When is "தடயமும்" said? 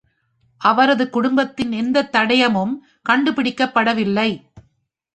2.11-2.73